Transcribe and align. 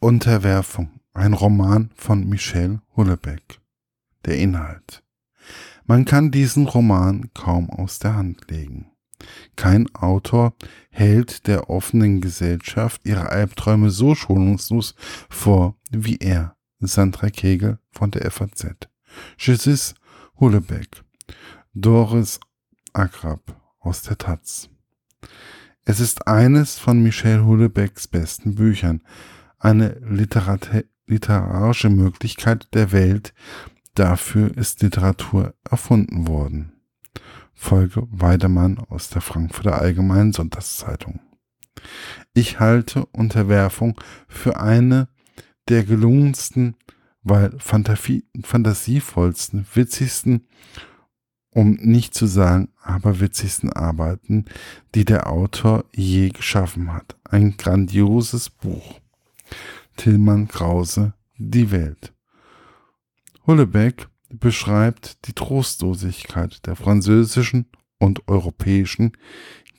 Unterwerfung, 0.00 1.00
ein 1.12 1.32
Roman 1.32 1.90
von 1.96 2.28
Michel 2.28 2.80
Houellebecq. 2.96 3.60
Der 4.26 4.38
Inhalt. 4.38 5.02
Man 5.86 6.04
kann 6.04 6.30
diesen 6.30 6.66
Roman 6.66 7.30
kaum 7.34 7.68
aus 7.68 7.98
der 7.98 8.14
Hand 8.14 8.48
legen. 8.48 8.92
Kein 9.56 9.92
Autor 9.96 10.54
hält 10.90 11.48
der 11.48 11.68
offenen 11.68 12.20
Gesellschaft 12.20 13.00
ihre 13.04 13.30
Albträume 13.30 13.90
so 13.90 14.14
schonungslos 14.14 14.94
vor 15.28 15.76
wie 15.90 16.18
er, 16.18 16.56
Sandra 16.78 17.30
Kegel 17.30 17.80
von 17.90 18.12
der 18.12 18.30
FAZ. 18.30 18.88
Jesus 19.36 19.94
Houellebecq, 20.38 21.02
Doris 21.74 22.38
Agrab 22.92 23.60
aus 23.80 24.02
der 24.02 24.16
Taz. 24.16 24.70
Es 25.84 25.98
ist 25.98 26.28
eines 26.28 26.78
von 26.78 27.02
Michel 27.02 27.44
Houellebecqs 27.44 28.06
besten 28.06 28.54
Büchern, 28.54 29.02
eine 29.58 30.00
literarische 31.06 31.90
Möglichkeit 31.90 32.68
der 32.74 32.92
Welt, 32.92 33.34
dafür 33.94 34.56
ist 34.56 34.82
Literatur 34.82 35.54
erfunden 35.68 36.28
worden. 36.28 36.72
Folge 37.54 38.06
Weidemann 38.10 38.78
aus 38.78 39.10
der 39.10 39.20
Frankfurter 39.20 39.80
Allgemeinen 39.80 40.32
Sonntagszeitung. 40.32 41.20
Ich 42.34 42.60
halte 42.60 43.06
Unterwerfung 43.06 44.00
für 44.28 44.60
eine 44.60 45.08
der 45.68 45.82
gelungensten, 45.84 46.76
weil 47.22 47.58
fantasievollsten, 47.58 49.66
witzigsten, 49.74 50.46
um 51.50 51.72
nicht 51.72 52.14
zu 52.14 52.26
sagen 52.26 52.68
aber 52.80 53.18
witzigsten 53.20 53.72
Arbeiten, 53.72 54.44
die 54.94 55.04
der 55.04 55.26
Autor 55.26 55.84
je 55.92 56.28
geschaffen 56.28 56.92
hat. 56.92 57.16
Ein 57.24 57.56
grandioses 57.56 58.50
Buch. 58.50 59.00
Tillmann 59.98 60.46
Krause, 60.46 61.12
Die 61.38 61.72
Welt. 61.72 62.14
Hullebeck 63.46 64.08
beschreibt 64.30 65.26
die 65.26 65.32
Trostlosigkeit 65.32 66.64
der 66.66 66.76
französischen 66.76 67.66
und 67.98 68.28
europäischen 68.28 69.12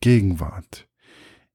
Gegenwart, 0.00 0.88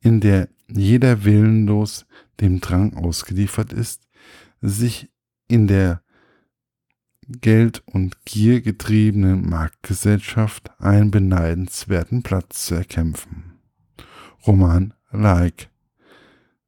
in 0.00 0.20
der 0.20 0.48
jeder 0.68 1.24
willenlos 1.24 2.06
dem 2.40 2.60
Drang 2.60 2.94
ausgeliefert 2.94 3.74
ist, 3.74 4.08
sich 4.62 5.12
in 5.48 5.66
der 5.66 6.02
Geld- 7.28 7.82
und 7.84 8.24
Gier 8.24 8.62
getriebenen 8.62 9.50
Marktgesellschaft 9.50 10.70
einen 10.80 11.10
beneidenswerten 11.10 12.22
Platz 12.22 12.64
zu 12.64 12.74
erkämpfen. 12.74 13.58
Roman 14.46 14.94
Like 15.10 15.68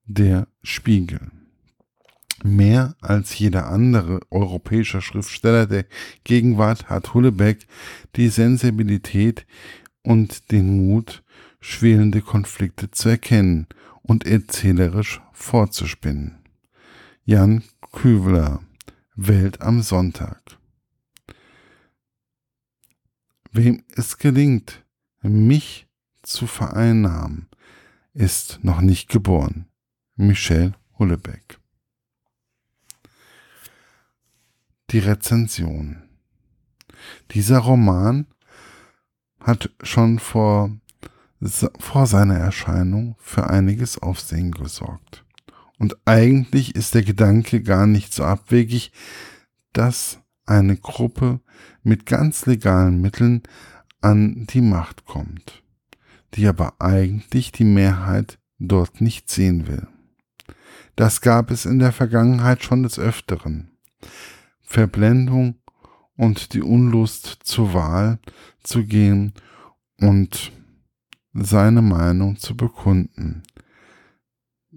Der 0.04 0.48
Spiegel 0.62 1.37
Mehr 2.44 2.94
als 3.00 3.36
jeder 3.38 3.68
andere 3.68 4.20
europäische 4.30 5.00
Schriftsteller 5.00 5.66
der 5.66 5.86
Gegenwart 6.24 6.88
hat 6.88 7.12
Hullebeck 7.14 7.66
die 8.14 8.28
Sensibilität 8.28 9.44
und 10.02 10.52
den 10.52 10.76
Mut, 10.76 11.24
schwelende 11.60 12.22
Konflikte 12.22 12.90
zu 12.90 13.08
erkennen 13.08 13.66
und 14.02 14.24
erzählerisch 14.24 15.20
vorzuspinnen. 15.32 16.38
Jan 17.24 17.64
Kübler 17.92 18.60
Welt 19.16 19.60
am 19.60 19.82
Sonntag. 19.82 20.40
Wem 23.50 23.82
es 23.96 24.18
gelingt, 24.18 24.84
mich 25.22 25.88
zu 26.22 26.46
vereinnahmen, 26.46 27.48
ist 28.14 28.60
noch 28.62 28.80
nicht 28.80 29.08
geboren. 29.08 29.66
Michel 30.14 30.74
Hullebeck 30.98 31.57
die 34.90 34.98
Rezension. 34.98 36.02
Dieser 37.32 37.58
Roman 37.58 38.26
hat 39.40 39.70
schon 39.82 40.18
vor, 40.18 40.70
vor 41.78 42.06
seiner 42.06 42.36
Erscheinung 42.36 43.16
für 43.18 43.48
einiges 43.48 43.98
Aufsehen 43.98 44.52
gesorgt. 44.52 45.24
Und 45.78 45.96
eigentlich 46.06 46.74
ist 46.74 46.94
der 46.94 47.02
Gedanke 47.02 47.62
gar 47.62 47.86
nicht 47.86 48.12
so 48.12 48.24
abwegig, 48.24 48.92
dass 49.72 50.18
eine 50.44 50.76
Gruppe 50.76 51.40
mit 51.82 52.06
ganz 52.06 52.46
legalen 52.46 53.00
Mitteln 53.00 53.42
an 54.00 54.46
die 54.46 54.60
Macht 54.60 55.04
kommt, 55.04 55.62
die 56.34 56.46
aber 56.46 56.80
eigentlich 56.80 57.52
die 57.52 57.64
Mehrheit 57.64 58.38
dort 58.58 59.00
nicht 59.00 59.30
sehen 59.30 59.68
will. 59.68 59.86
Das 60.96 61.20
gab 61.20 61.50
es 61.50 61.64
in 61.64 61.78
der 61.78 61.92
Vergangenheit 61.92 62.64
schon 62.64 62.82
des 62.82 62.98
Öfteren. 62.98 63.77
Verblendung 64.68 65.54
und 66.14 66.52
die 66.52 66.60
Unlust 66.60 67.38
zur 67.42 67.72
Wahl 67.72 68.18
zu 68.62 68.84
gehen 68.84 69.32
und 69.98 70.52
seine 71.32 71.80
Meinung 71.80 72.36
zu 72.36 72.54
bekunden, 72.54 73.44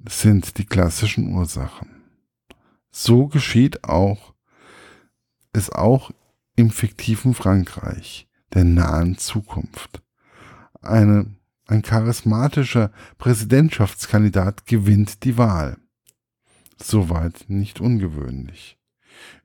sind 0.07 0.57
die 0.57 0.65
klassischen 0.65 1.33
Ursachen. 1.33 1.89
So 2.89 3.27
geschieht 3.27 3.83
auch 3.83 4.33
es 5.51 5.69
auch 5.69 6.11
im 6.55 6.69
fiktiven 6.69 7.33
Frankreich 7.33 8.29
der 8.53 8.63
nahen 8.63 9.17
Zukunft. 9.17 10.01
Eine, 10.81 11.35
ein 11.67 11.81
charismatischer 11.81 12.93
Präsidentschaftskandidat 13.17 14.65
gewinnt 14.65 15.25
die 15.25 15.37
Wahl. 15.37 15.77
Soweit 16.77 17.43
nicht 17.49 17.81
ungewöhnlich. 17.81 18.80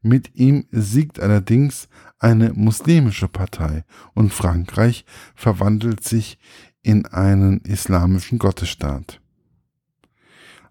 Mit 0.02 0.34
ihm 0.34 0.66
siegt 0.70 1.20
allerdings 1.20 1.88
eine 2.18 2.52
muslimische 2.52 3.28
Partei 3.28 3.84
und 4.14 4.32
Frankreich 4.32 5.04
verwandelt 5.34 6.04
sich 6.04 6.38
in 6.82 7.06
einen 7.06 7.60
islamischen 7.62 8.38
Gottesstaat. 8.38 9.20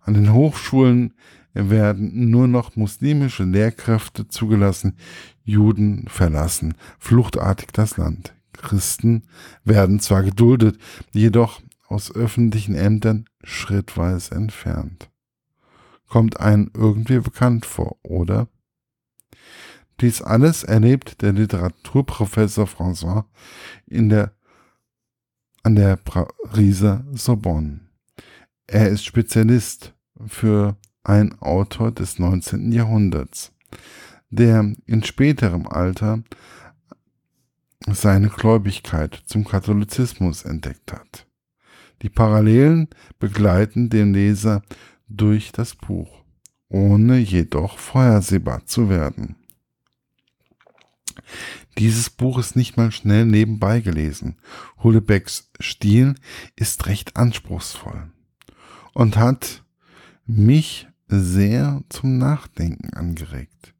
An 0.01 0.13
den 0.13 0.33
Hochschulen 0.33 1.13
werden 1.53 2.29
nur 2.29 2.47
noch 2.47 2.75
muslimische 2.75 3.43
Lehrkräfte 3.43 4.27
zugelassen, 4.27 4.97
Juden 5.43 6.05
verlassen 6.07 6.75
fluchtartig 6.99 7.69
das 7.71 7.97
Land. 7.97 8.33
Christen 8.53 9.23
werden 9.63 9.99
zwar 9.99 10.23
geduldet, 10.23 10.77
jedoch 11.11 11.61
aus 11.87 12.13
öffentlichen 12.13 12.75
Ämtern 12.75 13.25
schrittweise 13.43 14.35
entfernt. 14.35 15.09
Kommt 16.07 16.39
einen 16.39 16.71
irgendwie 16.73 17.19
bekannt 17.19 17.65
vor, 17.65 17.97
oder? 18.03 18.47
Dies 20.01 20.21
alles 20.21 20.63
erlebt 20.63 21.21
der 21.21 21.31
Literaturprofessor 21.31 22.65
François 22.65 23.25
in 23.85 24.09
der, 24.09 24.33
an 25.63 25.75
der 25.75 25.95
Pariser 25.95 27.05
Sorbonne. 27.13 27.79
Er 28.67 28.89
ist 28.89 29.05
Spezialist 29.05 29.93
für 30.25 30.75
einen 31.03 31.39
Autor 31.39 31.91
des 31.91 32.19
19. 32.19 32.71
Jahrhunderts, 32.71 33.53
der 34.29 34.73
in 34.85 35.03
späterem 35.03 35.67
Alter 35.67 36.23
seine 37.87 38.29
Gläubigkeit 38.29 39.21
zum 39.25 39.45
Katholizismus 39.45 40.43
entdeckt 40.43 40.91
hat. 40.91 41.27
Die 42.01 42.09
Parallelen 42.09 42.89
begleiten 43.19 43.89
den 43.89 44.13
Leser 44.13 44.63
durch 45.07 45.51
das 45.51 45.75
Buch, 45.75 46.23
ohne 46.67 47.17
jedoch 47.17 47.77
vorhersehbar 47.77 48.65
zu 48.65 48.89
werden. 48.89 49.35
Dieses 51.77 52.09
Buch 52.09 52.39
ist 52.39 52.55
nicht 52.55 52.77
mal 52.77 52.91
schnell 52.91 53.25
nebenbei 53.25 53.81
gelesen. 53.81 54.37
Hullebecks 54.83 55.51
Stil 55.59 56.15
ist 56.55 56.85
recht 56.85 57.15
anspruchsvoll 57.17 58.11
und 58.93 59.17
hat 59.17 59.63
mich 60.25 60.87
sehr 61.07 61.83
zum 61.89 62.17
Nachdenken 62.17 62.93
angeregt. 62.93 63.73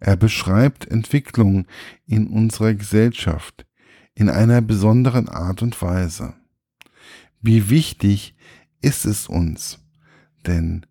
Er 0.00 0.16
beschreibt 0.16 0.86
Entwicklungen 0.86 1.66
in 2.06 2.28
unserer 2.28 2.74
Gesellschaft 2.74 3.66
in 4.14 4.28
einer 4.28 4.60
besonderen 4.60 5.28
Art 5.28 5.62
und 5.62 5.80
Weise. 5.80 6.34
Wie 7.40 7.70
wichtig 7.70 8.34
ist 8.80 9.04
es 9.04 9.28
uns 9.28 9.78
denn, 10.46 10.86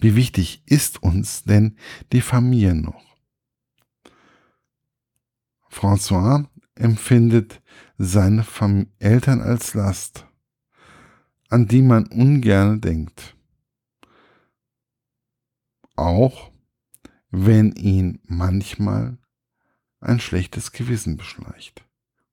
wie 0.00 0.16
wichtig 0.16 0.62
ist 0.66 1.02
uns 1.02 1.44
denn 1.44 1.76
die 2.12 2.20
Familie 2.20 2.74
noch? 2.74 3.13
François 5.84 6.48
empfindet 6.76 7.60
seine 7.98 8.42
Eltern 9.00 9.42
als 9.42 9.74
Last, 9.74 10.26
an 11.50 11.68
die 11.68 11.82
man 11.82 12.06
ungern 12.06 12.80
denkt. 12.80 13.36
Auch 15.94 16.50
wenn 17.30 17.72
ihn 17.72 18.18
manchmal 18.26 19.18
ein 20.00 20.20
schlechtes 20.20 20.72
Gewissen 20.72 21.18
beschleicht. 21.18 21.84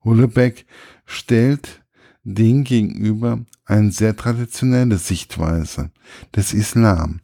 Hullebeck 0.06 0.66
stellt 1.06 1.84
demgegenüber 2.24 3.44
eine 3.66 3.92
sehr 3.92 4.16
traditionelle 4.16 4.98
Sichtweise 4.98 5.92
des 6.34 6.54
Islam 6.54 7.20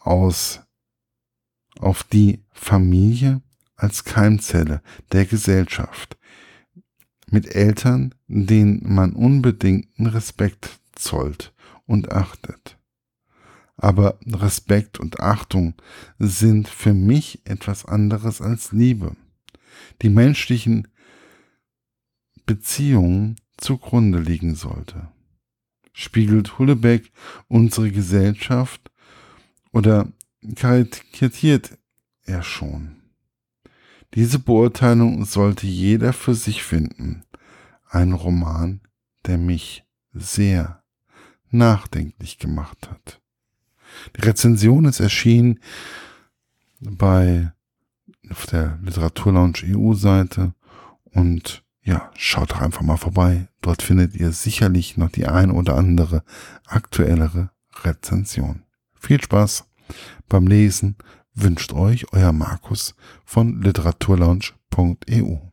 aus 0.00 0.62
auf 1.78 2.02
die 2.02 2.44
Familie 2.50 3.40
als 3.80 4.04
Keimzelle 4.04 4.82
der 5.12 5.24
Gesellschaft 5.24 6.16
mit 7.30 7.54
Eltern, 7.54 8.14
denen 8.26 8.82
man 8.92 9.12
unbedingten 9.12 10.06
Respekt 10.06 10.80
zollt 10.94 11.52
und 11.86 12.12
achtet. 12.12 12.76
Aber 13.76 14.18
Respekt 14.26 15.00
und 15.00 15.20
Achtung 15.20 15.74
sind 16.18 16.68
für 16.68 16.92
mich 16.92 17.40
etwas 17.44 17.86
anderes 17.86 18.42
als 18.42 18.72
Liebe. 18.72 19.16
Die 20.02 20.10
menschlichen 20.10 20.88
Beziehungen 22.44 23.36
zugrunde 23.56 24.18
liegen 24.18 24.54
sollte. 24.54 25.08
Spiegelt 25.92 26.58
Hullebeck 26.58 27.10
unsere 27.48 27.90
Gesellschaft 27.90 28.90
oder 29.72 30.12
karikiert 30.56 31.78
er 32.24 32.42
schon? 32.42 32.99
Diese 34.14 34.38
Beurteilung 34.38 35.24
sollte 35.24 35.66
jeder 35.66 36.12
für 36.12 36.34
sich 36.34 36.62
finden. 36.62 37.24
Ein 37.88 38.12
Roman, 38.12 38.80
der 39.26 39.38
mich 39.38 39.84
sehr 40.12 40.82
nachdenklich 41.50 42.38
gemacht 42.38 42.90
hat. 42.90 43.20
Die 44.16 44.22
Rezension 44.22 44.84
ist 44.84 45.00
erschienen 45.00 45.60
bei 46.80 47.52
auf 48.30 48.46
der 48.46 48.78
Literaturlaunch 48.82 49.64
EU-Seite 49.66 50.54
und 51.04 51.64
ja, 51.82 52.10
schaut 52.16 52.52
doch 52.52 52.60
einfach 52.60 52.82
mal 52.82 52.96
vorbei. 52.96 53.48
Dort 53.60 53.82
findet 53.82 54.14
ihr 54.14 54.32
sicherlich 54.32 54.96
noch 54.96 55.10
die 55.10 55.26
ein 55.26 55.50
oder 55.50 55.76
andere 55.76 56.22
aktuellere 56.66 57.50
Rezension. 57.82 58.62
Viel 58.94 59.20
Spaß 59.20 59.64
beim 60.28 60.46
Lesen 60.46 60.96
wünscht 61.42 61.72
euch 61.72 62.12
euer 62.12 62.32
Markus 62.32 62.94
von 63.24 63.62
literaturlaunch.eu. 63.62 65.49